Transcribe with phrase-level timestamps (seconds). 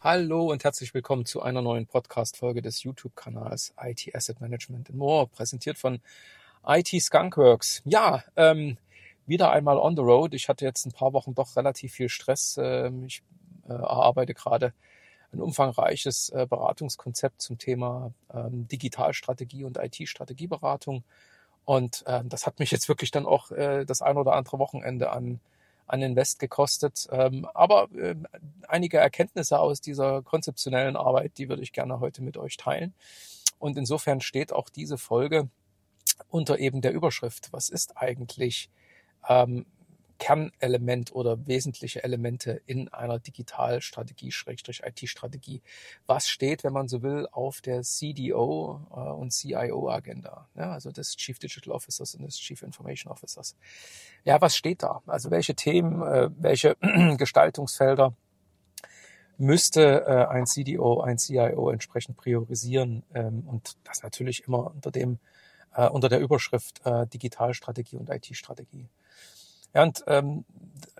[0.00, 5.26] Hallo und herzlich willkommen zu einer neuen Podcast-Folge des YouTube-Kanals IT Asset Management and More,
[5.26, 5.98] präsentiert von
[6.64, 7.82] IT Skunkworks.
[7.84, 8.78] Ja, ähm,
[9.26, 10.34] wieder einmal on the road.
[10.34, 12.56] Ich hatte jetzt ein paar Wochen doch relativ viel Stress.
[12.62, 13.24] Ähm, ich
[13.68, 14.72] äh, erarbeite gerade
[15.32, 21.02] ein umfangreiches äh, Beratungskonzept zum Thema ähm, Digitalstrategie und IT-Strategieberatung.
[21.64, 25.10] Und äh, das hat mich jetzt wirklich dann auch äh, das ein oder andere Wochenende
[25.10, 25.40] an
[25.88, 27.08] an Invest gekostet.
[27.10, 28.14] Ähm, aber äh,
[28.68, 32.94] einige Erkenntnisse aus dieser konzeptionellen Arbeit, die würde ich gerne heute mit euch teilen.
[33.58, 35.48] Und insofern steht auch diese Folge
[36.28, 38.70] unter eben der Überschrift, was ist eigentlich
[39.28, 39.66] ähm,
[40.18, 45.62] Kernelement oder wesentliche Elemente in einer Digitalstrategie, Schrägstrich IT-Strategie.
[46.06, 50.48] Was steht, wenn man so will, auf der CDO äh, und CIO-Agenda?
[50.56, 53.56] Ja, also des Chief Digital Officers und des Chief Information Officers.
[54.24, 55.02] Ja, was steht da?
[55.06, 56.76] Also welche Themen, äh, welche
[57.16, 58.12] Gestaltungsfelder
[59.36, 65.18] müsste äh, ein CDO, ein CIO entsprechend priorisieren ähm, und das natürlich immer unter dem
[65.92, 68.88] unter der Überschrift Digitalstrategie und IT-Strategie.
[69.74, 70.44] Ja, und ähm,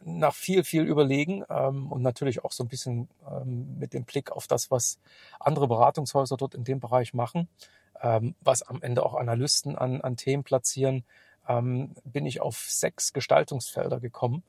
[0.05, 4.31] nach viel, viel Überlegen ähm, und natürlich auch so ein bisschen ähm, mit dem Blick
[4.33, 4.99] auf das, was
[5.41, 7.49] andere Beratungshäuser dort in dem Bereich machen,
[8.03, 11.05] ähm, was am Ende auch Analysten an, an Themen platzieren,
[11.49, 14.43] ähm, bin ich auf sechs Gestaltungsfelder gekommen.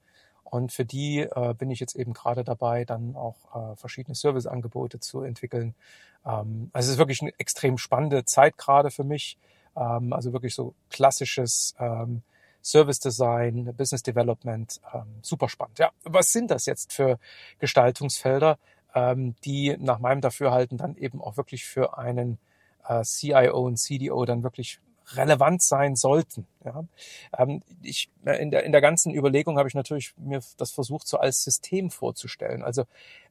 [0.43, 4.99] Und für die äh, bin ich jetzt eben gerade dabei, dann auch äh, verschiedene Serviceangebote
[4.99, 5.75] zu entwickeln.
[6.25, 9.37] Ähm, also es ist wirklich eine extrem spannende Zeit gerade für mich.
[9.75, 12.23] Ähm, also wirklich so klassisches ähm,
[12.69, 15.79] Service Design, Business Development, ähm, super spannend.
[15.79, 17.19] Ja, was sind das jetzt für
[17.59, 18.57] Gestaltungsfelder,
[18.95, 22.37] ähm, die nach meinem Dafürhalten dann eben auch wirklich für einen
[22.87, 24.79] äh, CIO und CDO dann wirklich
[25.15, 26.45] relevant sein sollten.
[26.63, 26.83] Ja.
[27.37, 31.07] Ähm, ich, äh, in, der, in der ganzen Überlegung habe ich natürlich mir das versucht,
[31.07, 32.63] so als System vorzustellen.
[32.63, 32.83] Also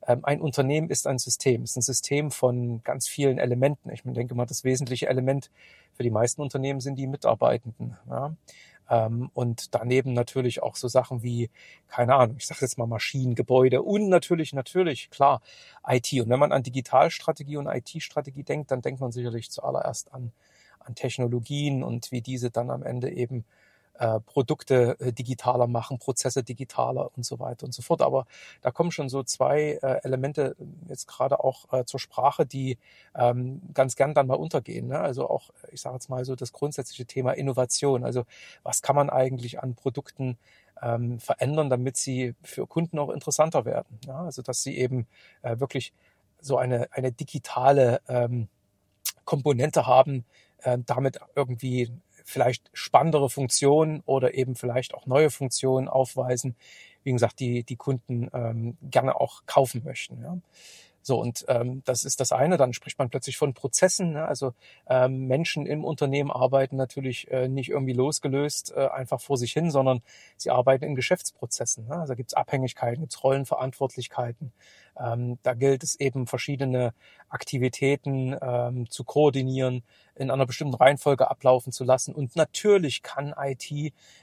[0.06, 3.91] ähm, ein Unternehmen ist ein System, ist ein System von ganz vielen Elementen.
[3.91, 5.50] Ich denke mal, das wesentliche Element
[5.95, 7.97] für die meisten Unternehmen sind die Mitarbeitenden.
[8.08, 8.34] Ja.
[8.91, 11.51] Ähm, und daneben natürlich auch so Sachen wie,
[11.89, 15.43] keine Ahnung, ich sage jetzt mal Maschinen, Gebäude und natürlich, natürlich, klar,
[15.87, 16.13] IT.
[16.15, 20.33] Und wenn man an Digitalstrategie und IT-Strategie denkt, dann denkt man sicherlich zuallererst an,
[20.81, 23.45] an Technologien und wie diese dann am Ende eben
[23.98, 28.01] äh, Produkte äh, digitaler machen, Prozesse digitaler und so weiter und so fort.
[28.01, 28.27] Aber
[28.63, 30.55] da kommen schon so zwei äh, Elemente
[30.89, 32.79] jetzt gerade auch zur Sprache, die
[33.17, 34.87] ähm, ganz gern dann mal untergehen.
[34.87, 35.01] Ne?
[35.01, 38.05] Also auch, ich sage jetzt mal so das grundsätzliche Thema Innovation.
[38.05, 38.25] Also
[38.63, 40.39] was kann man eigentlich an Produkten
[40.81, 43.98] ähm, verändern, damit sie für Kunden auch interessanter werden.
[44.07, 45.08] Also dass sie eben
[45.42, 45.92] wirklich
[46.41, 48.47] so eine, eine digitale ähm,
[49.25, 50.25] Komponente haben,
[50.87, 51.92] damit irgendwie
[52.28, 56.56] vielleicht spannendere Funktionen oder eben vielleicht auch neue Funktionen aufweisen,
[57.02, 60.20] wie gesagt, die die Kunden ähm, gerne auch kaufen möchten.
[60.20, 60.36] Ja.
[61.08, 62.58] So, und ähm, das ist das eine.
[62.58, 64.12] Dann spricht man plötzlich von Prozessen.
[64.12, 64.27] Ne?
[64.27, 64.52] Also
[64.90, 69.70] ähm, Menschen im Unternehmen arbeiten natürlich äh, nicht irgendwie losgelöst äh, einfach vor sich hin,
[69.70, 70.02] sondern
[70.36, 71.86] sie arbeiten in Geschäftsprozessen.
[71.86, 71.95] Ne?
[71.95, 74.52] Also gibt es Abhängigkeiten, gibt es Rollenverantwortlichkeiten.
[74.98, 76.92] Ähm, da gilt es eben verschiedene
[77.29, 79.83] Aktivitäten ähm, zu koordinieren,
[80.19, 82.14] in einer bestimmten Reihenfolge ablaufen zu lassen.
[82.14, 83.70] Und natürlich kann IT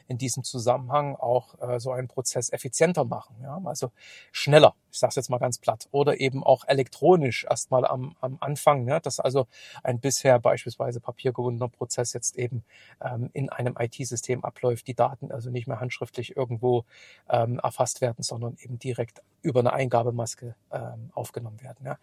[0.07, 3.59] in diesem Zusammenhang auch äh, so einen Prozess effizienter machen, ja?
[3.63, 3.91] also
[4.31, 8.37] schneller, ich sage es jetzt mal ganz platt, oder eben auch elektronisch erstmal am, am
[8.41, 8.99] Anfang, ja?
[8.99, 9.47] dass also
[9.83, 12.65] ein bisher beispielsweise papiergebundener Prozess jetzt eben
[13.01, 16.85] ähm, in einem IT-System abläuft, die Daten also nicht mehr handschriftlich irgendwo
[17.29, 21.85] ähm, erfasst werden, sondern eben direkt über eine Eingabemaske ähm, aufgenommen werden.
[21.85, 21.97] Ja.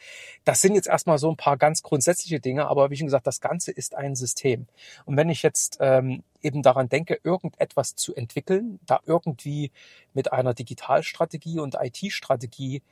[0.45, 3.41] Das sind jetzt erstmal so ein paar ganz grundsätzliche Dinge, aber wie schon gesagt, das
[3.41, 4.67] Ganze ist ein System.
[5.05, 9.73] Und wenn ich jetzt ähm, eben daran denke, irgendetwas zu entwickeln, da irgendwie
[10.15, 12.83] mit einer Digitalstrategie und IT-Strategie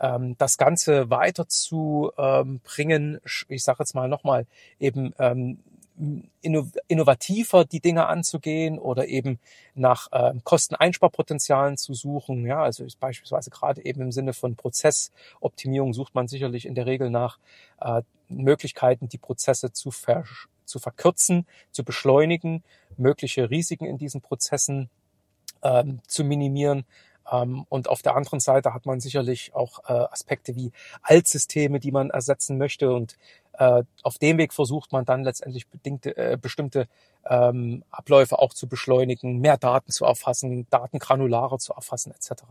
[0.00, 2.60] ähm, das Ganze weiter zu ähm,
[3.48, 4.46] ich sage jetzt mal nochmal,
[4.78, 5.58] eben ähm,
[6.40, 9.38] innovativer die Dinge anzugehen oder eben
[9.74, 12.46] nach äh, Kosteneinsparpotenzialen zu suchen.
[12.46, 17.10] Ja, also beispielsweise gerade eben im Sinne von Prozessoptimierung sucht man sicherlich in der Regel
[17.10, 17.38] nach
[17.80, 20.24] äh, Möglichkeiten, die Prozesse zu, ver
[20.64, 22.62] zu verkürzen, zu beschleunigen,
[22.96, 24.90] mögliche Risiken in diesen Prozessen
[25.62, 26.84] ähm, zu minimieren.
[27.30, 31.90] Ähm, und auf der anderen Seite hat man sicherlich auch äh, Aspekte wie Altsysteme, die
[31.90, 33.16] man ersetzen möchte und
[33.58, 36.88] äh, auf dem Weg versucht man dann letztendlich bedingte, äh, bestimmte
[37.28, 42.44] ähm, Abläufe auch zu beschleunigen, mehr Daten zu erfassen, Daten granularer zu erfassen etc.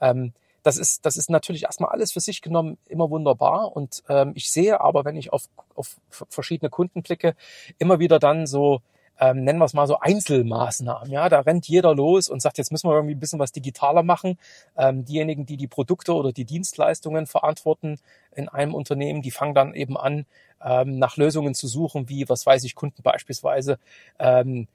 [0.00, 0.10] Ja.
[0.10, 0.32] Ähm,
[0.64, 3.76] das ist, das ist natürlich erstmal alles für sich genommen immer wunderbar.
[3.76, 7.36] Und ähm, ich sehe aber, wenn ich auf, auf verschiedene Kunden blicke,
[7.78, 8.82] immer wieder dann so
[9.18, 11.10] ähm, nennen wir es mal so Einzelmaßnahmen.
[11.10, 14.02] Ja, da rennt jeder los und sagt, jetzt müssen wir irgendwie ein bisschen was digitaler
[14.02, 14.38] machen.
[14.76, 17.98] Ähm, diejenigen, die die Produkte oder die Dienstleistungen verantworten
[18.34, 20.26] in einem Unternehmen, die fangen dann eben an,
[20.64, 23.78] ähm, nach Lösungen zu suchen, wie, was weiß ich, Kunden beispielsweise
[24.18, 24.68] ähm,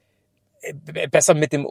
[1.10, 1.68] besser mit dem,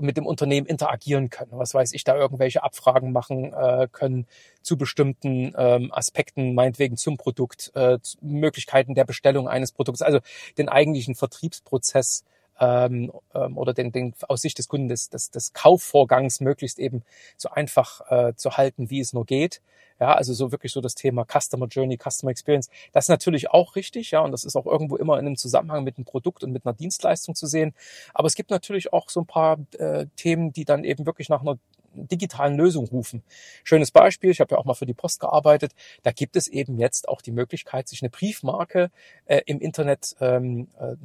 [0.00, 1.52] mit dem Unternehmen interagieren können.
[1.52, 4.26] Was weiß ich, da irgendwelche Abfragen machen äh, können
[4.62, 10.18] zu bestimmten ähm, Aspekten, meinetwegen zum Produkt, äh, Möglichkeiten der Bestellung eines Produkts, also
[10.58, 12.24] den eigentlichen Vertriebsprozess
[12.62, 17.02] ähm, ähm, oder den, den aus Sicht des Kunden des, des, des Kaufvorgangs möglichst eben
[17.36, 19.60] so einfach äh, zu halten, wie es nur geht.
[20.00, 22.70] Ja, also so wirklich so das Thema Customer Journey, Customer Experience.
[22.92, 25.84] Das ist natürlich auch richtig, ja, und das ist auch irgendwo immer in einem Zusammenhang
[25.84, 27.74] mit einem Produkt und mit einer Dienstleistung zu sehen.
[28.14, 31.42] Aber es gibt natürlich auch so ein paar äh, Themen, die dann eben wirklich nach
[31.42, 31.58] einer
[31.94, 33.22] digitalen Lösung rufen.
[33.64, 35.72] Schönes Beispiel, ich habe ja auch mal für die Post gearbeitet,
[36.02, 38.90] da gibt es eben jetzt auch die Möglichkeit, sich eine Briefmarke
[39.26, 40.96] äh, im Internet ähm, äh,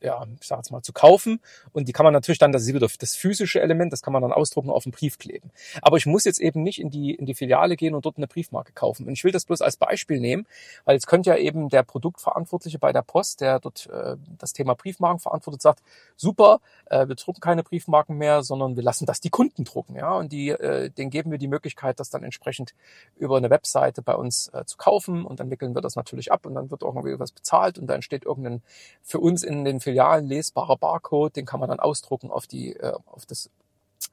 [0.00, 1.40] ja, ich sag jetzt mal, zu kaufen.
[1.72, 4.22] Und die kann man natürlich dann, das ist wieder das physische Element, das kann man
[4.22, 5.50] dann ausdrucken, auf den Brief kleben.
[5.82, 8.26] Aber ich muss jetzt eben nicht in die, in die Filiale gehen und dort eine
[8.26, 9.06] Briefmarke kaufen.
[9.06, 10.46] Und ich will das bloß als Beispiel nehmen,
[10.84, 14.74] weil jetzt könnte ja eben der Produktverantwortliche bei der Post, der dort äh, das Thema
[14.74, 15.82] Briefmarken verantwortet, sagt,
[16.16, 19.96] super, äh, wir drucken keine Briefmarken mehr, sondern wir lassen das die Kunden drucken.
[19.96, 22.74] Ja, und die, äh, denen geben wir die Möglichkeit, das dann entsprechend
[23.16, 25.24] über eine Webseite bei uns äh, zu kaufen.
[25.24, 27.96] Und dann wickeln wir das natürlich ab und dann wird irgendwie was bezahlt und dann
[27.96, 28.62] entsteht irgendein
[29.02, 32.92] für uns in den Filialen lesbarer Barcode, den kann man dann ausdrucken auf die, äh,
[33.06, 33.50] auf das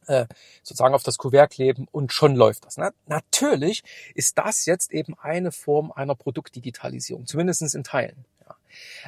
[0.08, 0.26] äh,
[0.64, 2.78] sozusagen auf das Kuvert kleben und schon läuft das.
[2.78, 2.94] Ne?
[3.08, 3.84] Natürlich
[4.14, 8.24] ist das jetzt eben eine Form einer Produktdigitalisierung, zumindestens in Teilen.
[8.48, 8.56] Ja.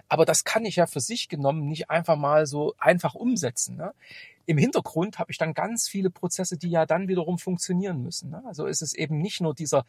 [0.10, 3.78] Aber das kann ich ja für sich genommen nicht einfach mal so einfach umsetzen.
[3.78, 3.94] Ne?
[4.46, 8.30] Im Hintergrund habe ich dann ganz viele Prozesse, die ja dann wiederum funktionieren müssen.
[8.30, 8.44] Ne?
[8.46, 9.86] Also ist es eben nicht nur dieser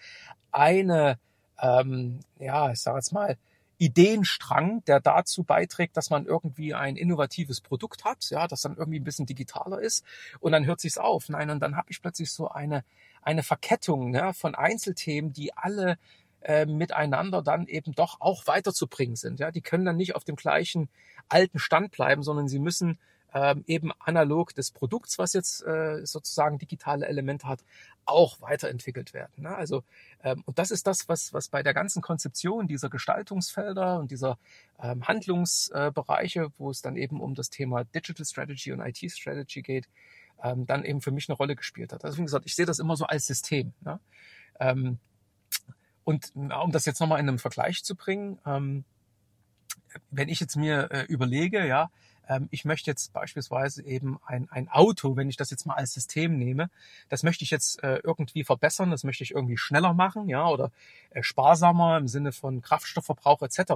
[0.53, 1.19] eine,
[1.61, 3.37] ähm, ja, ich sage jetzt mal,
[3.79, 9.01] Ideenstrang, der dazu beiträgt, dass man irgendwie ein innovatives Produkt hat, ja, das dann irgendwie
[9.01, 10.05] ein bisschen digitaler ist
[10.41, 11.29] und dann hört sich's auf.
[11.29, 12.85] Nein, und dann habe ich plötzlich so eine
[13.23, 15.99] eine Verkettung ne, von Einzelthemen, die alle
[16.41, 19.41] äh, miteinander dann eben doch auch weiterzubringen sind.
[19.41, 20.89] Ja, die können dann nicht auf dem gleichen
[21.29, 22.99] alten Stand bleiben, sondern sie müssen
[23.35, 27.61] ähm, eben analog des Produkts, was jetzt äh, sozusagen digitale Elemente hat,
[28.05, 29.43] auch weiterentwickelt werden.
[29.43, 29.55] Ne?
[29.55, 29.85] Also
[30.25, 34.39] ähm, und das ist das, was was bei der ganzen Konzeption dieser Gestaltungsfelder und dieser
[34.81, 39.63] ähm, Handlungsbereiche, äh, wo es dann eben um das Thema Digital Strategy und IT Strategy
[39.63, 39.89] geht,
[40.43, 42.05] ähm, dann eben für mich eine Rolle gespielt hat.
[42.05, 43.73] Also wie gesagt, ich sehe das immer so als System.
[43.81, 44.01] Ne?
[44.61, 44.99] Ähm,
[46.05, 48.85] und um das jetzt nochmal in einem Vergleich zu bringen, ähm,
[50.11, 51.91] wenn ich jetzt mir äh, überlege, ja,
[52.51, 56.37] ich möchte jetzt beispielsweise eben ein, ein Auto, wenn ich das jetzt mal als System
[56.37, 56.71] nehme,
[57.09, 60.71] das möchte ich jetzt äh, irgendwie verbessern, das möchte ich irgendwie schneller machen, ja, oder
[61.11, 63.73] äh, sparsamer im Sinne von Kraftstoffverbrauch etc.,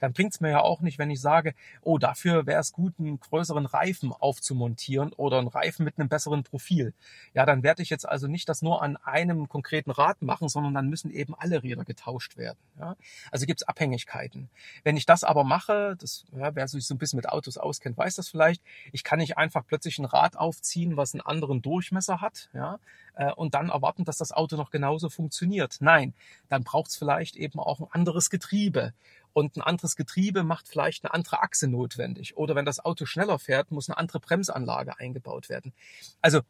[0.00, 2.94] dann bringt es mir ja auch nicht, wenn ich sage, oh, dafür wäre es gut,
[2.98, 6.94] einen größeren Reifen aufzumontieren oder einen Reifen mit einem besseren Profil.
[7.34, 10.74] Ja, dann werde ich jetzt also nicht das nur an einem konkreten Rad machen, sondern
[10.74, 12.58] dann müssen eben alle Räder getauscht werden.
[12.78, 12.96] Ja?
[13.30, 14.48] Also gibt es Abhängigkeiten.
[14.82, 18.16] Wenn ich das aber mache, das ja, sich so ein bisschen mit Autos auskennt, weiß
[18.16, 18.62] das vielleicht,
[18.92, 22.78] ich kann nicht einfach plötzlich ein Rad aufziehen, was einen anderen Durchmesser hat, ja,
[23.14, 25.76] äh, und dann erwarten, dass das Auto noch genauso funktioniert.
[25.80, 26.14] Nein,
[26.48, 28.92] dann braucht es vielleicht eben auch ein anderes Getriebe.
[29.34, 32.36] Und ein anderes Getriebe macht vielleicht eine andere Achse notwendig.
[32.36, 35.72] Oder wenn das Auto schneller fährt, muss eine andere Bremsanlage eingebaut werden.
[36.20, 36.40] Also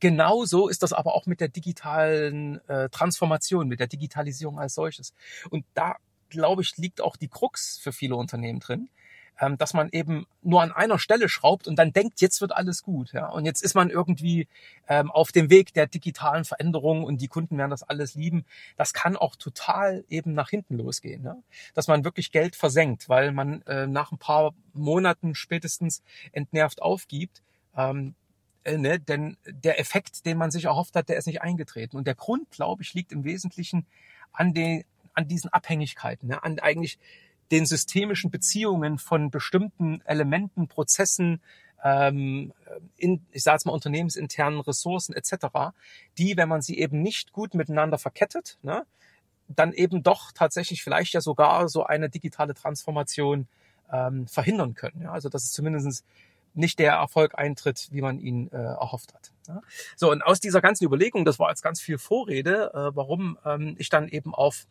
[0.00, 5.12] Genauso ist das aber auch mit der digitalen äh, Transformation, mit der Digitalisierung als solches.
[5.50, 5.96] Und da,
[6.28, 8.90] glaube ich, liegt auch die Krux für viele Unternehmen drin,
[9.40, 12.82] ähm, dass man eben nur an einer Stelle schraubt und dann denkt, jetzt wird alles
[12.82, 13.12] gut.
[13.12, 13.28] Ja?
[13.28, 14.48] Und jetzt ist man irgendwie
[14.88, 18.44] ähm, auf dem Weg der digitalen Veränderung und die Kunden werden das alles lieben.
[18.76, 21.22] Das kann auch total eben nach hinten losgehen.
[21.22, 21.42] Ne?
[21.74, 26.02] Dass man wirklich Geld versenkt, weil man äh, nach ein paar Monaten spätestens
[26.32, 27.42] entnervt aufgibt.
[27.76, 28.14] Ähm,
[28.64, 28.98] äh, ne?
[28.98, 31.96] Denn der Effekt, den man sich erhofft hat, der ist nicht eingetreten.
[31.96, 33.86] Und der Grund, glaube ich, liegt im Wesentlichen
[34.32, 36.44] an den an diesen Abhängigkeiten, ne?
[36.44, 36.96] an eigentlich
[37.50, 41.40] den systemischen Beziehungen von bestimmten Elementen, Prozessen,
[41.82, 42.52] ähm,
[42.96, 45.46] in, ich sage jetzt mal unternehmensinternen Ressourcen etc.,
[46.18, 48.84] die, wenn man sie eben nicht gut miteinander verkettet, ne,
[49.48, 53.48] dann eben doch tatsächlich vielleicht ja sogar so eine digitale Transformation
[53.90, 55.02] ähm, verhindern können.
[55.02, 55.12] Ja?
[55.12, 56.04] Also dass es zumindest
[56.54, 59.32] nicht der Erfolg eintritt, wie man ihn äh, erhofft hat.
[59.46, 59.62] Ja?
[59.96, 63.76] So, und aus dieser ganzen Überlegung, das war jetzt ganz viel Vorrede, äh, warum ähm,
[63.78, 64.66] ich dann eben auf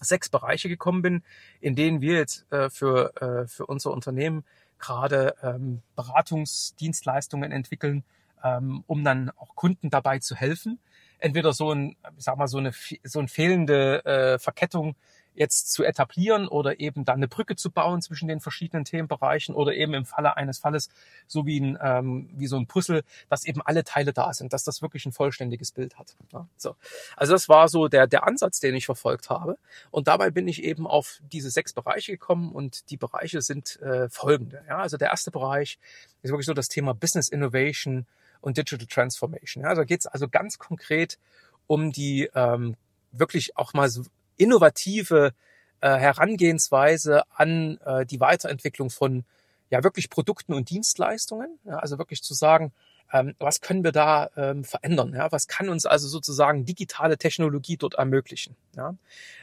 [0.00, 1.22] sechs Bereiche gekommen bin,
[1.60, 4.44] in denen wir jetzt äh, für, äh, für unser Unternehmen
[4.78, 8.04] gerade ähm, Beratungsdienstleistungen entwickeln,
[8.44, 10.78] ähm, um dann auch Kunden dabei zu helfen.
[11.18, 14.94] Entweder so ein, ich sag mal, so eine so eine fehlende äh, Verkettung
[15.38, 19.72] jetzt zu etablieren oder eben dann eine Brücke zu bauen zwischen den verschiedenen Themenbereichen oder
[19.74, 20.88] eben im Falle eines Falles
[21.26, 24.64] so wie ein ähm, wie so ein Puzzle, dass eben alle Teile da sind, dass
[24.64, 26.16] das wirklich ein vollständiges Bild hat.
[26.32, 26.74] Ja, so.
[27.16, 29.58] Also das war so der der Ansatz, den ich verfolgt habe
[29.90, 34.08] und dabei bin ich eben auf diese sechs Bereiche gekommen und die Bereiche sind äh,
[34.08, 34.64] folgende.
[34.68, 35.78] Ja, also der erste Bereich
[36.22, 38.06] ist wirklich so das Thema Business Innovation
[38.40, 39.62] und Digital Transformation.
[39.62, 41.18] Ja, da geht es also ganz konkret
[41.66, 42.76] um die ähm,
[43.12, 44.04] wirklich auch mal so
[44.38, 45.32] innovative
[45.80, 49.24] äh, Herangehensweise an äh, die Weiterentwicklung von
[49.70, 51.58] ja wirklich Produkten und Dienstleistungen.
[51.64, 52.72] Ja, also wirklich zu sagen,
[53.12, 55.14] ähm, was können wir da ähm, verändern?
[55.14, 55.32] Ja?
[55.32, 58.56] Was kann uns also sozusagen digitale Technologie dort ermöglichen?
[58.76, 58.94] Ja?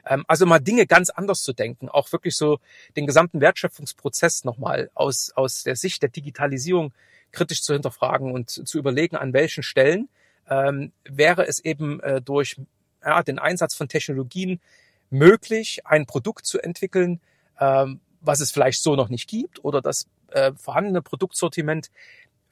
[0.06, 2.60] Ähm, also mal Dinge ganz anders zu denken, auch wirklich so
[2.96, 6.94] den gesamten Wertschöpfungsprozess nochmal aus, aus der Sicht der Digitalisierung
[7.32, 10.10] kritisch zu hinterfragen und zu überlegen, an welchen Stellen
[10.48, 12.58] ähm, wäre es eben äh, durch
[13.04, 14.62] ja, den Einsatz von Technologien
[15.10, 17.22] möglich, ein Produkt zu entwickeln,
[17.60, 21.92] ähm, was es vielleicht so noch nicht gibt oder das äh, vorhandene Produktsortiment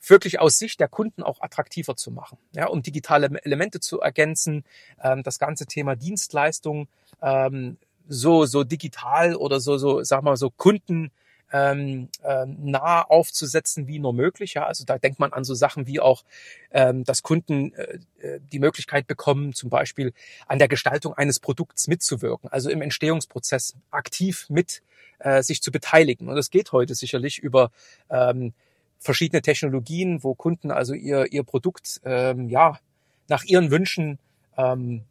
[0.06, 4.66] wirklich aus Sicht der Kunden auch attraktiver zu machen, ja, um digitale Elemente zu ergänzen,
[5.02, 6.88] ähm, das ganze Thema Dienstleistung
[7.22, 11.12] ähm, so so digital oder so so sag mal so Kunden
[11.54, 14.56] ähm, äh, nah aufzusetzen wie nur möglich.
[14.56, 16.24] Ja, also da denkt man an so Sachen wie auch,
[16.72, 20.14] ähm, dass Kunden äh, äh, die Möglichkeit bekommen, zum Beispiel
[20.48, 24.82] an der Gestaltung eines Produkts mitzuwirken, also im Entstehungsprozess aktiv mit
[25.20, 26.28] äh, sich zu beteiligen.
[26.28, 27.72] Und das geht heute sicherlich über
[28.10, 28.54] ähm,
[28.98, 32.80] verschiedene Technologien, wo Kunden also ihr ihr Produkt ähm, ja
[33.28, 34.18] nach ihren Wünschen
[34.58, 35.04] ähm,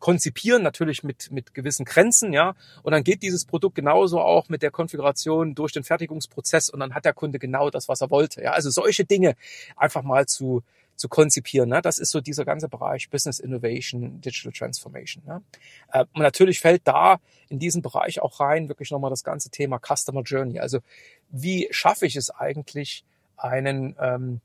[0.00, 2.54] konzipieren, natürlich mit, mit gewissen Grenzen, ja.
[2.82, 6.94] Und dann geht dieses Produkt genauso auch mit der Konfiguration durch den Fertigungsprozess und dann
[6.94, 8.42] hat der Kunde genau das, was er wollte.
[8.42, 9.36] Ja, also solche Dinge
[9.76, 10.62] einfach mal zu,
[10.96, 11.68] zu konzipieren.
[11.68, 11.80] Ne?
[11.82, 15.22] Das ist so dieser ganze Bereich Business Innovation, Digital Transformation.
[15.26, 15.42] Ne?
[15.92, 20.22] Und natürlich fällt da in diesen Bereich auch rein wirklich nochmal das ganze Thema Customer
[20.22, 20.60] Journey.
[20.60, 20.80] Also
[21.30, 23.04] wie schaffe ich es eigentlich,
[23.36, 24.40] einen ähm,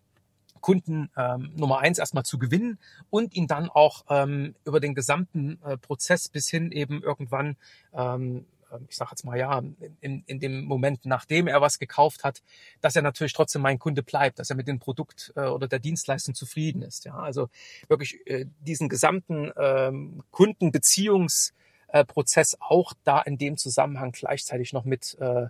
[0.65, 2.79] Kunden ähm, Nummer eins erstmal zu gewinnen
[3.11, 7.55] und ihn dann auch ähm, über den gesamten äh, Prozess bis hin eben irgendwann,
[7.93, 9.61] ähm, äh, ich sage jetzt mal ja,
[10.01, 12.41] in, in dem Moment, nachdem er was gekauft hat,
[12.81, 15.77] dass er natürlich trotzdem mein Kunde bleibt, dass er mit dem Produkt äh, oder der
[15.77, 17.05] Dienstleistung zufrieden ist.
[17.05, 17.49] Ja, also
[17.87, 25.45] wirklich äh, diesen gesamten ähm, Kundenbeziehungsprozess auch da in dem Zusammenhang gleichzeitig noch mit äh,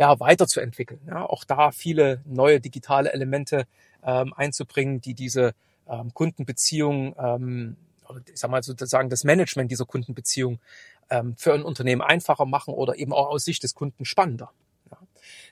[0.00, 0.98] ja, weiterzuentwickeln.
[1.06, 3.66] Ja, auch da viele neue digitale Elemente
[4.02, 5.52] ähm, einzubringen, die diese
[5.86, 7.76] ähm, Kundenbeziehung ähm,
[8.08, 10.58] oder ich sag mal sozusagen das Management dieser Kundenbeziehung
[11.10, 14.50] ähm, für ein Unternehmen einfacher machen oder eben auch aus Sicht des Kunden spannender.
[14.90, 14.96] Ja.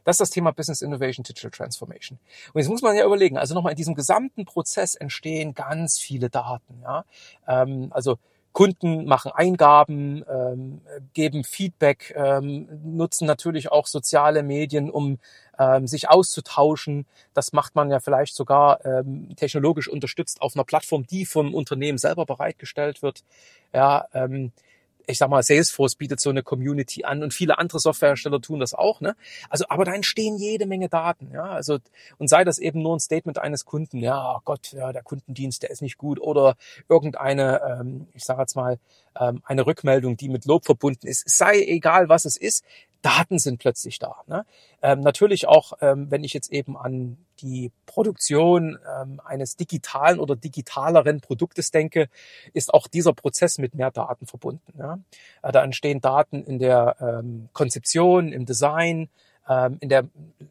[0.05, 2.19] Das ist das Thema Business Innovation, Digital Transformation.
[2.55, 6.31] Und jetzt muss man ja überlegen, also nochmal in diesem gesamten Prozess entstehen ganz viele
[6.31, 6.81] Daten.
[6.81, 7.05] Ja?
[7.47, 8.19] Ähm, also
[8.53, 10.81] Kunden machen Eingaben, ähm,
[11.15, 15.19] geben Feedback, ähm, nutzen natürlich auch soziale Medien, um
[15.59, 17.07] ähm, sich auszutauschen.
[17.35, 21.99] Das macht man ja vielleicht sogar ähm, technologisch unterstützt auf einer Plattform, die vom Unternehmen
[21.99, 23.23] selber bereitgestellt wird.
[23.73, 24.53] Ja, ähm,
[25.09, 28.75] ich sag mal, Salesforce bietet so eine Community an und viele andere Softwarehersteller tun das
[28.75, 29.17] auch, ne?
[29.49, 31.45] Also, aber da entstehen jede Menge Daten, ja?
[31.45, 31.79] Also,
[32.19, 35.63] und sei das eben nur ein Statement eines Kunden, ja, oh Gott, ja, der Kundendienst,
[35.63, 36.57] der ist nicht gut oder
[36.89, 38.79] irgendeine, ähm, ich sage jetzt mal,
[39.19, 41.29] ähm, eine Rückmeldung, die mit Lob verbunden ist.
[41.29, 42.65] Sei egal, was es ist,
[43.03, 44.17] Daten sind plötzlich da.
[44.27, 44.45] Ne?
[44.83, 50.35] Ähm, natürlich auch, ähm, wenn ich jetzt eben an die Produktion ähm, eines digitalen oder
[50.35, 52.09] digitaleren Produktes denke,
[52.53, 54.73] ist auch dieser Prozess mit mehr Daten verbunden.
[54.79, 54.99] Ja?
[55.43, 59.09] Äh, da entstehen Daten in der ähm, Konzeption, im Design,
[59.49, 60.09] ähm, in der,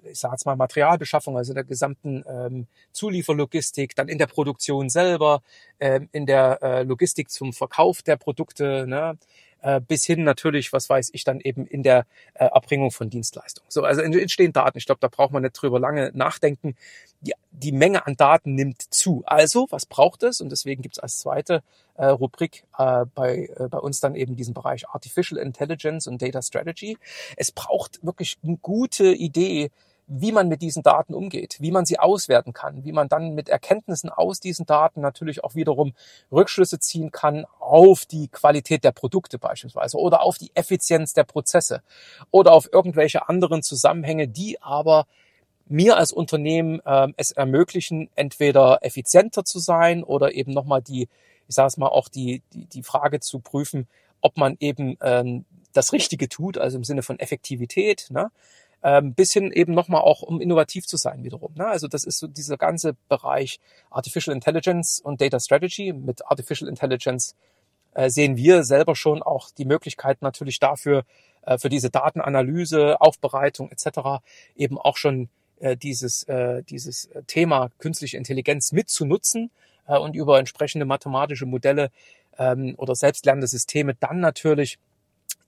[0.09, 5.41] ich sage mal, Materialbeschaffung, also in der gesamten ähm, Zulieferlogistik, dann in der Produktion selber,
[5.79, 9.17] ähm, in der äh, Logistik zum Verkauf der Produkte, ne?
[9.61, 13.69] Äh, bis hin natürlich, was weiß ich, dann eben in der äh, Erbringung von Dienstleistungen.
[13.69, 14.77] So, also entstehen Daten.
[14.77, 16.75] Ich glaube, da braucht man nicht drüber lange nachdenken.
[17.21, 19.23] Die, die Menge an Daten nimmt zu.
[19.25, 20.41] Also, was braucht es?
[20.41, 21.63] Und deswegen gibt es als zweite
[21.95, 26.41] äh, Rubrik äh, bei, äh, bei uns dann eben diesen Bereich Artificial Intelligence und Data
[26.41, 26.97] Strategy.
[27.35, 29.71] Es braucht wirklich eine gute Idee,
[30.07, 33.49] wie man mit diesen Daten umgeht, wie man sie auswerten kann, wie man dann mit
[33.49, 35.93] Erkenntnissen aus diesen Daten natürlich auch wiederum
[36.31, 41.81] Rückschlüsse ziehen kann auf die Qualität der Produkte beispielsweise oder auf die Effizienz der Prozesse
[42.31, 45.07] oder auf irgendwelche anderen Zusammenhänge, die aber
[45.67, 51.09] mir als Unternehmen äh, es ermöglichen, entweder effizienter zu sein oder eben nochmal die,
[51.49, 53.87] ich sage es mal, auch die, die, die Frage zu prüfen,
[54.21, 58.07] ob man eben ähm, das Richtige tut, also im Sinne von Effektivität.
[58.09, 58.31] Ne?
[58.87, 61.53] Ähm, bis hin eben nochmal auch, um innovativ zu sein wiederum.
[61.55, 61.67] Ne?
[61.67, 67.35] Also das ist so dieser ganze Bereich Artificial Intelligence und Data Strategy mit Artificial Intelligence
[67.95, 71.03] äh, sehen wir selber schon auch die Möglichkeit natürlich dafür,
[71.41, 74.23] äh, für diese Datenanalyse, Aufbereitung etc.
[74.55, 75.27] eben auch schon
[75.59, 76.25] äh, dieses,
[76.69, 79.51] dieses Thema künstliche Intelligenz mitzunutzen
[79.85, 81.89] und über entsprechende mathematische Modelle
[82.37, 84.79] ähm, oder selbstlernende Systeme dann natürlich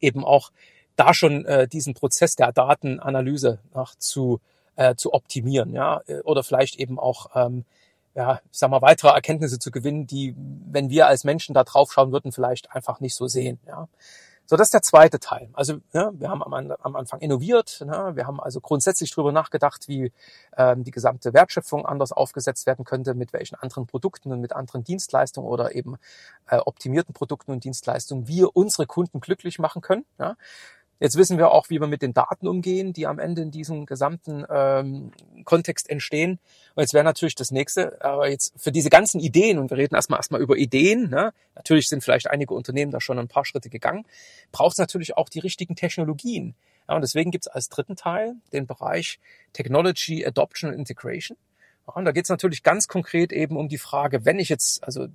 [0.02, 0.52] eben auch
[1.00, 4.40] da schon äh, diesen Prozess der Datenanalyse nach zu,
[4.76, 7.66] äh, zu optimieren, ja, oder vielleicht eben auch ähm,
[8.16, 11.94] ja, ich sag mal, weitere Erkenntnisse zu gewinnen, die, wenn wir als Menschen da drauf
[11.94, 13.60] schauen würden, vielleicht einfach nicht so sehen.
[13.68, 13.88] Ja.
[14.46, 15.48] So, das ist der zweite Teil.
[15.54, 18.14] Also ja, wir haben am, am Anfang innoviert, ne?
[18.16, 20.12] wir haben also grundsätzlich darüber nachgedacht, wie
[20.58, 24.84] ähm, die gesamte Wertschöpfung anders aufgesetzt werden könnte, mit welchen anderen Produkten und mit anderen
[24.84, 25.98] Dienstleistungen oder eben
[26.48, 30.06] äh, optimierten Produkten und Dienstleistungen wir unsere Kunden glücklich machen können.
[30.18, 30.36] Ja?
[31.00, 33.86] Jetzt wissen wir auch, wie wir mit den Daten umgehen, die am Ende in diesem
[33.86, 35.12] gesamten ähm,
[35.46, 36.40] Kontext entstehen.
[36.76, 39.96] Und jetzt wäre natürlich das nächste, aber jetzt für diese ganzen Ideen, und wir reden
[39.96, 41.34] erstmal erstmal über Ideen, ne?
[41.56, 44.06] natürlich sind vielleicht einige Unternehmen da schon ein paar Schritte gegangen,
[44.52, 46.56] braucht es natürlich auch die richtigen Technologien.
[46.90, 49.20] Ja, und deswegen gibt es als dritten Teil den Bereich
[49.54, 51.38] Technology Adoption and Integration.
[51.86, 55.08] Und da geht es natürlich ganz konkret eben um die Frage, wenn ich jetzt, also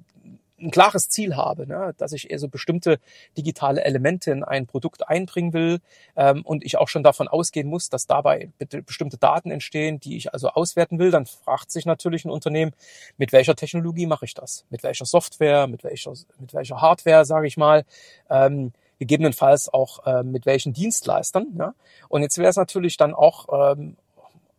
[0.65, 2.99] ein klares Ziel habe, ne, dass ich eher so bestimmte
[3.37, 5.81] digitale Elemente in ein Produkt einbringen will
[6.17, 8.51] ähm, und ich auch schon davon ausgehen muss, dass dabei
[8.87, 12.73] bestimmte Daten entstehen, die ich also auswerten will, dann fragt sich natürlich ein Unternehmen,
[13.17, 14.65] mit welcher Technologie mache ich das?
[14.71, 17.85] Mit welcher Software, mit welcher, mit welcher Hardware, sage ich mal.
[18.31, 21.49] Ähm, gegebenenfalls auch äh, mit welchen Dienstleistern.
[21.59, 21.75] Ja?
[22.09, 23.97] Und jetzt wäre es natürlich dann auch ähm,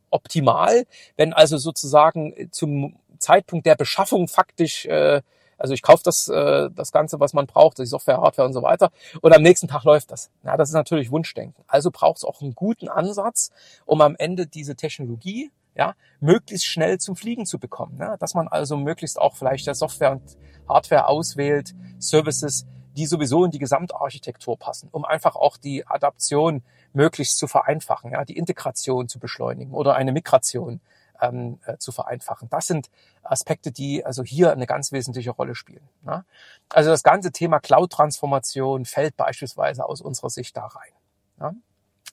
[0.09, 0.85] optimal,
[1.17, 5.21] wenn also sozusagen zum Zeitpunkt der Beschaffung faktisch äh,
[5.57, 8.61] also ich kaufe das, äh, das Ganze, was man braucht, die Software, Hardware und so
[8.61, 8.91] weiter.
[9.21, 10.31] Und am nächsten Tag läuft das.
[10.43, 11.63] Ja, das ist natürlich Wunschdenken.
[11.67, 13.51] Also braucht es auch einen guten Ansatz,
[13.85, 17.97] um am Ende diese Technologie ja, möglichst schnell zum Fliegen zu bekommen.
[17.99, 18.17] Ja?
[18.17, 23.51] Dass man also möglichst auch vielleicht der Software und Hardware auswählt, Services, die sowieso in
[23.51, 29.19] die Gesamtarchitektur passen, um einfach auch die Adaption möglichst zu vereinfachen, ja, die Integration zu
[29.19, 30.79] beschleunigen oder eine Migration
[31.21, 32.49] ähm, äh, zu vereinfachen.
[32.49, 32.89] Das sind
[33.23, 35.87] Aspekte, die also hier eine ganz wesentliche Rolle spielen.
[36.03, 36.25] Ne?
[36.69, 40.91] Also das ganze Thema Cloud-Transformation fällt beispielsweise aus unserer Sicht da rein.
[41.37, 41.55] Ne?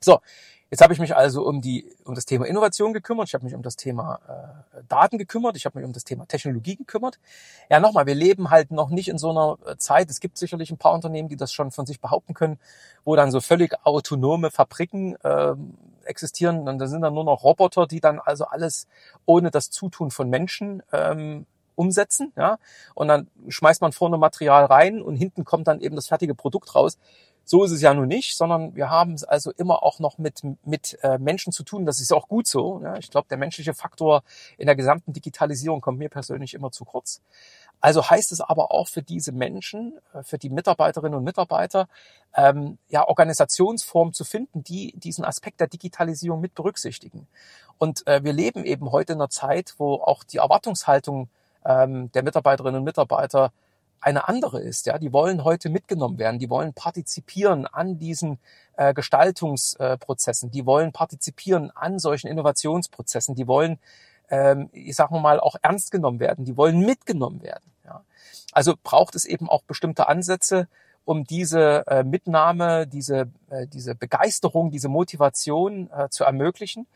[0.00, 0.21] So,
[0.73, 3.54] Jetzt habe ich mich also um die um das Thema Innovation gekümmert, ich habe mich
[3.54, 4.21] um das Thema
[4.73, 7.19] äh, Daten gekümmert, ich habe mich um das Thema Technologie gekümmert.
[7.69, 10.08] Ja, nochmal, wir leben halt noch nicht in so einer äh, Zeit.
[10.08, 12.58] Es gibt sicherlich ein paar Unternehmen, die das schon von sich behaupten können,
[13.04, 15.54] wo dann so völlig autonome Fabriken äh,
[16.04, 16.67] existieren.
[16.67, 18.87] Und da sind dann nur noch Roboter, die dann also alles
[19.26, 22.58] ohne das Zutun von Menschen ähm, umsetzen, ja.
[22.95, 26.75] Und dann schmeißt man vorne Material rein und hinten kommt dann eben das fertige Produkt
[26.75, 26.97] raus.
[27.52, 30.41] So ist es ja nun nicht, sondern wir haben es also immer auch noch mit,
[30.65, 31.84] mit äh, Menschen zu tun.
[31.84, 32.80] Das ist auch gut so.
[32.82, 32.97] Ja.
[32.97, 34.23] Ich glaube, der menschliche Faktor
[34.56, 37.21] in der gesamten Digitalisierung kommt mir persönlich immer zu kurz.
[37.78, 41.88] Also heißt es aber auch für diese Menschen, äh, für die Mitarbeiterinnen und Mitarbeiter,
[42.34, 47.28] ähm, ja, Organisationsformen zu finden, die diesen Aspekt der Digitalisierung mit berücksichtigen.
[47.76, 51.28] Und äh, wir leben eben heute in einer Zeit, wo auch die Erwartungshaltung
[51.67, 53.52] ähm, der Mitarbeiterinnen und Mitarbeiter
[54.02, 54.86] eine andere ist.
[54.86, 58.38] Ja, die wollen heute mitgenommen werden, die wollen partizipieren an diesen
[58.76, 63.78] äh, Gestaltungsprozessen, die wollen partizipieren an solchen Innovationsprozessen, die wollen,
[64.28, 67.71] ähm, ich sage mal, auch ernst genommen werden, die wollen mitgenommen werden.
[67.84, 68.02] Ja.
[68.52, 70.69] Also braucht es eben auch bestimmte Ansätze,
[71.04, 76.86] um diese äh, Mitnahme, diese, äh, diese Begeisterung, diese Motivation äh, zu ermöglichen,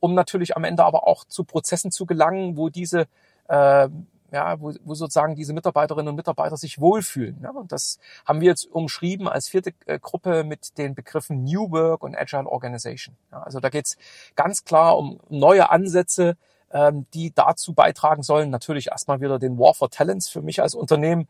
[0.00, 3.06] um natürlich am Ende aber auch zu Prozessen zu gelangen, wo diese
[3.48, 3.88] äh,
[4.32, 7.38] ja, wo, wo sozusagen diese Mitarbeiterinnen und Mitarbeiter sich wohlfühlen.
[7.42, 7.50] Ja?
[7.50, 12.02] Und das haben wir jetzt umschrieben als vierte äh, Gruppe mit den Begriffen New Work
[12.02, 13.14] und Agile Organization.
[13.30, 13.42] Ja?
[13.42, 13.96] Also da geht's
[14.34, 16.36] ganz klar um neue Ansätze,
[16.72, 20.74] ähm, die dazu beitragen sollen, natürlich erstmal wieder den War for Talents für mich als
[20.74, 21.28] Unternehmen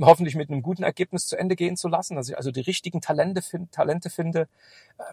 [0.00, 3.00] hoffentlich mit einem guten Ergebnis zu Ende gehen zu lassen, dass ich also die richtigen
[3.00, 4.48] Talente, find, Talente finde,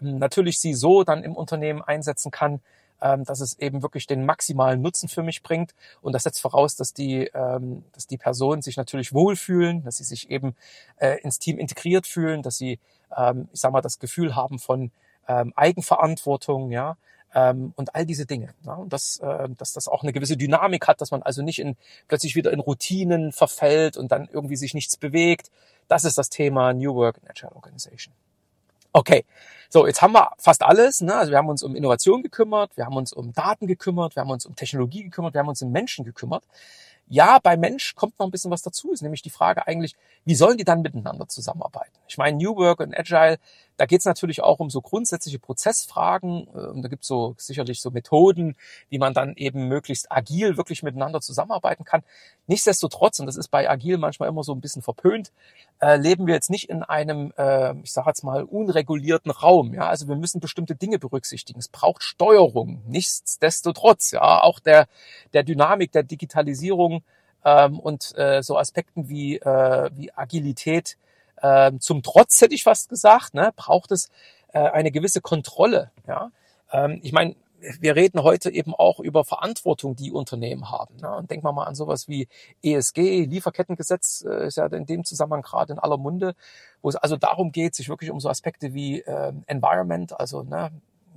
[0.00, 2.60] ähm, natürlich sie so dann im Unternehmen einsetzen kann,
[3.00, 5.74] ähm, dass es eben wirklich den maximalen Nutzen für mich bringt.
[6.00, 10.04] Und das setzt voraus, dass die, ähm, dass die Personen sich natürlich wohlfühlen, dass sie
[10.04, 10.54] sich eben
[10.96, 12.78] äh, ins Team integriert fühlen, dass sie,
[13.16, 14.90] ähm, ich sag mal, das Gefühl haben von
[15.28, 16.96] ähm, Eigenverantwortung, ja,
[17.34, 18.54] ähm, und all diese Dinge.
[18.64, 21.58] Ja, und das, äh, dass das auch eine gewisse Dynamik hat, dass man also nicht
[21.58, 21.76] in,
[22.08, 25.50] plötzlich wieder in Routinen verfällt und dann irgendwie sich nichts bewegt.
[25.88, 28.14] Das ist das Thema New Work and Agile Organization.
[28.92, 29.24] Okay,
[29.68, 31.00] so jetzt haben wir fast alles.
[31.00, 31.14] Ne?
[31.14, 34.30] Also wir haben uns um Innovation gekümmert, wir haben uns um Daten gekümmert, wir haben
[34.30, 36.42] uns um Technologie gekümmert, wir haben uns um Menschen gekümmert.
[37.06, 40.34] Ja, bei Mensch kommt noch ein bisschen was dazu, ist nämlich die Frage eigentlich, wie
[40.34, 41.92] sollen die dann miteinander zusammenarbeiten?
[42.08, 43.38] Ich meine, New Work und Agile,
[43.80, 46.46] da geht es natürlich auch um so grundsätzliche Prozessfragen.
[46.54, 48.54] Ähm, da gibt es so sicherlich so Methoden,
[48.90, 52.02] wie man dann eben möglichst agil wirklich miteinander zusammenarbeiten kann.
[52.46, 55.32] Nichtsdestotrotz, und das ist bei agil manchmal immer so ein bisschen verpönt,
[55.80, 59.72] äh, leben wir jetzt nicht in einem, äh, ich sage jetzt mal, unregulierten Raum.
[59.72, 61.58] Ja, also wir müssen bestimmte Dinge berücksichtigen.
[61.58, 62.82] Es braucht Steuerung.
[62.86, 64.88] Nichtsdestotrotz, ja, auch der
[65.32, 67.02] der Dynamik der Digitalisierung
[67.46, 70.98] ähm, und äh, so Aspekten wie äh, wie Agilität
[71.42, 74.10] äh, zum Trotz hätte ich fast gesagt, ne, braucht es
[74.52, 75.90] äh, eine gewisse Kontrolle.
[76.06, 76.30] Ja,
[76.72, 77.36] ähm, ich meine
[77.80, 80.96] wir reden heute eben auch über Verantwortung, die Unternehmen haben.
[80.96, 81.14] Ne?
[81.16, 82.28] Und denken wir mal an sowas wie
[82.62, 86.34] ESG, Lieferkettengesetz, äh, ist ja in dem Zusammenhang gerade in aller Munde,
[86.82, 90.70] wo es also darum geht, sich wirklich um so Aspekte wie äh, Environment, also ne,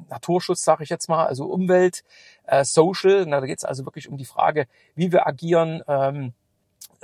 [0.09, 2.03] Naturschutz, sage ich jetzt mal, also Umwelt,
[2.45, 3.25] äh, Social.
[3.25, 5.81] Na, da geht es also wirklich um die Frage, wie wir agieren.
[5.87, 6.33] Ähm,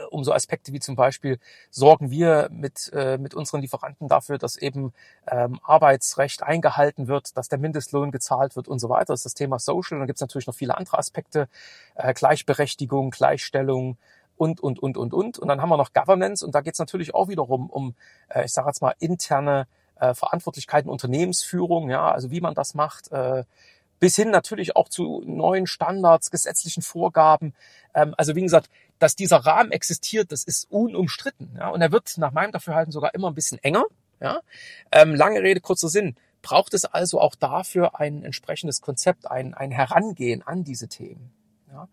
[0.10, 1.40] um so Aspekte wie zum Beispiel
[1.70, 4.94] sorgen wir mit, äh, mit unseren Lieferanten dafür, dass eben
[5.28, 9.14] ähm, Arbeitsrecht eingehalten wird, dass der Mindestlohn gezahlt wird und so weiter.
[9.14, 9.96] Das ist das Thema Social.
[9.96, 11.48] Und dann gibt es natürlich noch viele andere Aspekte,
[11.96, 13.98] äh, Gleichberechtigung, Gleichstellung
[14.38, 15.38] und, und, und, und, und.
[15.38, 17.96] Und dann haben wir noch Governance und da geht es natürlich auch wiederum um,
[18.30, 19.68] äh, ich sage jetzt mal, interne
[20.00, 23.44] äh, Verantwortlichkeiten, Unternehmensführung, ja, also wie man das macht, äh,
[24.00, 27.54] bis hin natürlich auch zu neuen Standards, gesetzlichen Vorgaben.
[27.94, 31.56] Ähm, also wie gesagt, dass dieser Rahmen existiert, das ist unumstritten.
[31.58, 31.70] Ja?
[31.70, 33.86] Und er wird nach meinem Dafürhalten sogar immer ein bisschen enger.
[34.22, 34.42] Ja?
[34.92, 36.16] Ähm, lange Rede, kurzer Sinn.
[36.42, 41.32] Braucht es also auch dafür ein entsprechendes Konzept, ein, ein Herangehen an diese Themen.
[41.72, 41.88] Ja?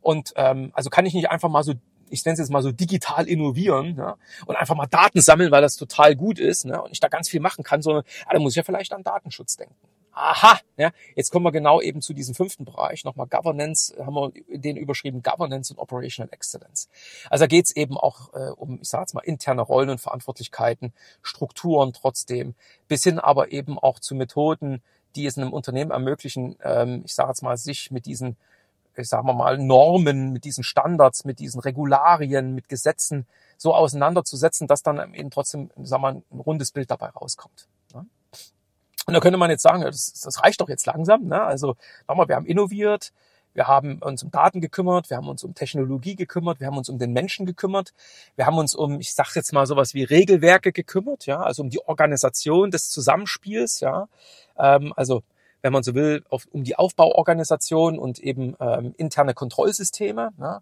[0.00, 1.74] Und ähm, also kann ich nicht einfach mal so
[2.12, 5.62] ich nenne es jetzt mal so digital innovieren ja, und einfach mal Daten sammeln, weil
[5.62, 8.38] das total gut ist ne, und ich da ganz viel machen kann, sondern ah, da
[8.38, 9.74] muss ich ja vielleicht an Datenschutz denken.
[10.14, 13.04] Aha, ja, jetzt kommen wir genau eben zu diesem fünften Bereich.
[13.04, 16.88] Nochmal Governance, haben wir den überschrieben Governance und Operational Excellence.
[17.30, 20.00] Also da geht es eben auch äh, um, ich sage jetzt mal, interne Rollen und
[20.00, 22.54] Verantwortlichkeiten, Strukturen trotzdem,
[22.88, 24.82] bis hin aber eben auch zu Methoden,
[25.16, 28.36] die es einem Unternehmen ermöglichen, ähm, ich sage jetzt mal, sich mit diesen,
[28.96, 34.82] ich sage mal, Normen, mit diesen Standards, mit diesen Regularien, mit Gesetzen so auseinanderzusetzen, dass
[34.82, 37.68] dann eben trotzdem, sagen wir mal, ein rundes Bild dabei rauskommt.
[39.06, 41.24] Und da könnte man jetzt sagen, das, das reicht doch jetzt langsam.
[41.24, 41.42] Ne?
[41.42, 43.12] Also nochmal, wir haben innoviert,
[43.54, 46.88] wir haben uns um Daten gekümmert, wir haben uns um Technologie gekümmert, wir haben uns
[46.88, 47.92] um den Menschen gekümmert,
[48.36, 51.68] wir haben uns um, ich sage jetzt mal sowas wie Regelwerke gekümmert, ja, also um
[51.68, 54.08] die Organisation des Zusammenspiels, ja,
[54.56, 55.22] ähm, also
[55.62, 60.32] wenn man so will, auf, um die Aufbauorganisation und eben ähm, interne Kontrollsysteme.
[60.38, 60.60] Ja.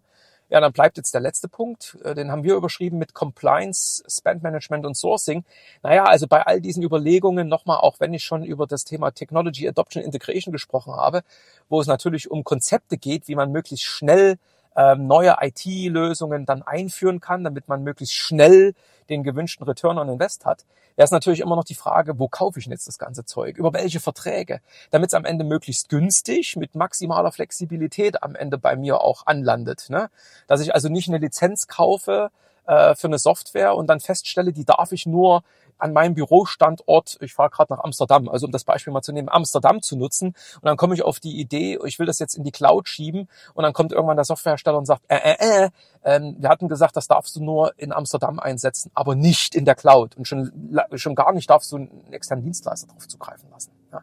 [0.51, 4.43] Ja, dann bleibt jetzt der letzte Punkt, äh, den haben wir überschrieben mit Compliance, Spend
[4.43, 5.45] Management und Sourcing.
[5.81, 9.65] Naja, also bei all diesen Überlegungen nochmal, auch wenn ich schon über das Thema Technology
[9.65, 11.23] Adoption Integration gesprochen habe,
[11.69, 14.37] wo es natürlich um Konzepte geht, wie man möglichst schnell
[14.75, 18.73] ähm, neue IT-Lösungen dann einführen kann, damit man möglichst schnell
[19.09, 22.59] den gewünschten Return on Invest hat, wäre es natürlich immer noch die Frage, wo kaufe
[22.59, 23.57] ich denn jetzt das ganze Zeug?
[23.57, 24.61] Über welche Verträge?
[24.89, 29.87] Damit es am Ende möglichst günstig mit maximaler Flexibilität am Ende bei mir auch anlandet.
[29.89, 30.09] Ne?
[30.47, 32.31] Dass ich also nicht eine Lizenz kaufe
[32.65, 35.43] äh, für eine Software und dann feststelle, die darf ich nur
[35.81, 39.29] an meinem Bürostandort, ich fahre gerade nach Amsterdam, also um das Beispiel mal zu nehmen,
[39.29, 40.27] Amsterdam zu nutzen.
[40.27, 43.27] Und dann komme ich auf die Idee, ich will das jetzt in die Cloud schieben.
[43.53, 45.69] Und dann kommt irgendwann der Softwarehersteller und sagt, äh, äh, äh,
[46.03, 49.75] ähm, wir hatten gesagt, das darfst du nur in Amsterdam einsetzen, aber nicht in der
[49.75, 50.15] Cloud.
[50.15, 53.71] Und schon, schon gar nicht darfst du einen externen Dienstleister darauf zugreifen lassen.
[53.91, 54.01] Ja.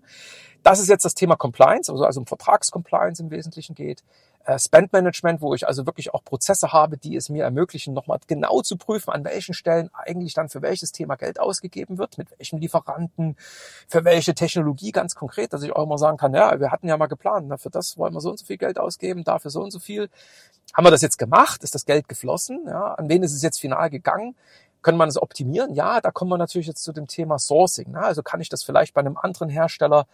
[0.63, 4.03] Das ist jetzt das Thema Compliance, also, also um Vertragscompliance im Wesentlichen geht.
[4.45, 8.19] Äh, Spend Management, wo ich also wirklich auch Prozesse habe, die es mir ermöglichen, nochmal
[8.27, 12.31] genau zu prüfen, an welchen Stellen eigentlich dann für welches Thema Geld ausgegeben wird, mit
[12.39, 13.37] welchem Lieferanten,
[13.89, 16.97] für welche Technologie ganz konkret, dass ich auch immer sagen kann, ja, wir hatten ja
[16.97, 19.63] mal geplant, na, für das wollen wir so und so viel Geld ausgeben, dafür so
[19.63, 20.09] und so viel.
[20.75, 21.63] Haben wir das jetzt gemacht?
[21.65, 22.65] Ist das Geld geflossen?
[22.67, 24.37] Ja, an wen ist es jetzt final gegangen?
[24.83, 25.75] Können man es optimieren?
[25.75, 27.93] Ja, da kommen wir natürlich jetzt zu dem Thema Sourcing.
[27.93, 28.01] Ne?
[28.01, 30.07] Also kann ich das vielleicht bei einem anderen Hersteller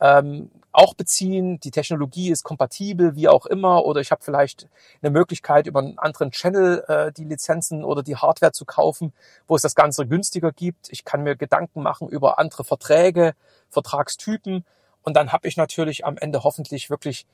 [0.00, 1.58] ähm, auch beziehen.
[1.60, 4.68] Die Technologie ist kompatibel, wie auch immer, oder ich habe vielleicht
[5.02, 9.12] eine Möglichkeit, über einen anderen Channel äh, die Lizenzen oder die Hardware zu kaufen,
[9.46, 10.90] wo es das Ganze günstiger gibt.
[10.90, 13.34] Ich kann mir Gedanken machen über andere Verträge,
[13.70, 14.64] Vertragstypen
[15.02, 17.26] und dann habe ich natürlich am Ende hoffentlich wirklich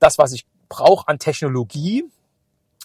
[0.00, 2.04] das, was ich brauche an Technologie,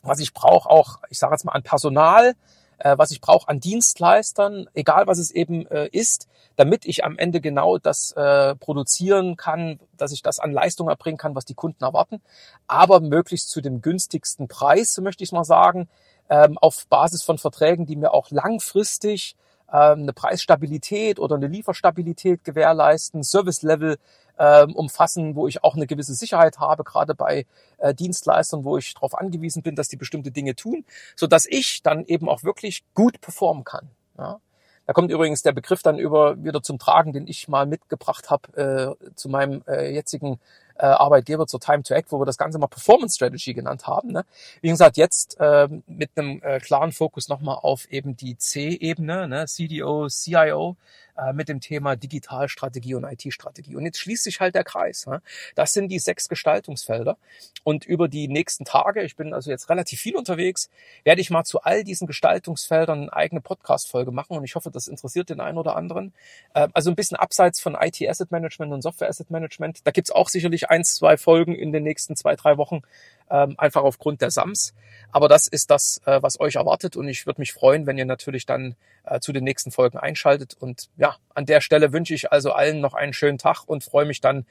[0.03, 2.35] was ich brauche auch, ich sage jetzt mal, an Personal,
[2.77, 7.17] äh, was ich brauche an Dienstleistern, egal was es eben äh, ist, damit ich am
[7.17, 11.53] Ende genau das äh, produzieren kann, dass ich das an Leistung erbringen kann, was die
[11.53, 12.21] Kunden erwarten,
[12.67, 15.89] aber möglichst zu dem günstigsten Preis, möchte ich mal sagen,
[16.29, 19.35] ähm, auf Basis von Verträgen, die mir auch langfristig
[19.71, 23.97] ähm, eine Preisstabilität oder eine Lieferstabilität gewährleisten, Service-Level
[24.37, 27.45] ähm, umfassen, wo ich auch eine gewisse Sicherheit habe, gerade bei
[27.77, 31.81] äh, Dienstleistern, wo ich darauf angewiesen bin, dass die bestimmte Dinge tun, so dass ich
[31.83, 33.89] dann eben auch wirklich gut performen kann.
[34.17, 34.39] Ja?
[34.85, 38.97] Da kommt übrigens der Begriff dann über wieder zum Tragen, den ich mal mitgebracht habe
[39.01, 40.39] äh, zu meinem äh, jetzigen
[40.77, 44.11] äh, Arbeitgeber zur Time to Act, wo wir das Ganze mal Performance Strategy genannt haben.
[44.11, 44.25] Ne?
[44.61, 49.45] Wie gesagt, jetzt äh, mit einem äh, klaren Fokus nochmal auf eben die C-Ebene, ne?
[49.45, 50.75] CDO, CIO,
[51.17, 53.75] äh, mit dem Thema Digitalstrategie und IT-Strategie.
[53.75, 55.05] Und jetzt schließt sich halt der Kreis.
[55.07, 55.21] Ne?
[55.55, 57.17] Das sind die sechs Gestaltungsfelder.
[57.63, 60.69] Und über die nächsten Tage, ich bin also jetzt relativ viel unterwegs,
[61.03, 64.37] werde ich mal zu all diesen Gestaltungsfeldern eine eigene Podcast-Folge machen.
[64.37, 66.13] Und ich hoffe, das interessiert den einen oder anderen.
[66.53, 69.79] Äh, also ein bisschen abseits von IT-Asset Management und Software-Asset Management.
[69.85, 72.81] Da gibt's auch sicherlich ein, zwei Folgen in den nächsten zwei, drei Wochen,
[73.29, 74.73] ähm, einfach aufgrund der SAMs.
[75.11, 76.95] Aber das ist das, äh, was euch erwartet.
[76.95, 80.55] Und ich würde mich freuen, wenn ihr natürlich dann äh, zu den nächsten Folgen einschaltet.
[80.59, 84.05] Und ja, an der Stelle wünsche ich also allen noch einen schönen Tag und freue
[84.05, 84.45] mich dann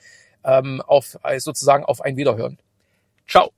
[0.44, 2.58] ähm, auf äh, sozusagen auf ein Wiederhören.
[3.26, 3.52] Ciao.